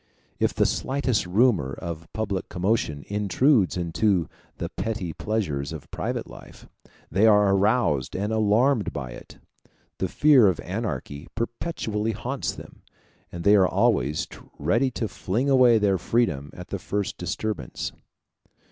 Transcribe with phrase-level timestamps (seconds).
[0.39, 4.27] If the slightest rumor of public commotion intrudes into
[4.57, 6.67] the petty pleasures of private life,
[7.11, 9.37] they are aroused and alarmed by it.
[9.99, 12.81] The fear of anarchy perpetually haunts them,
[13.31, 14.27] and they are always
[14.57, 17.91] ready to fling away their freedom at the first disturbance.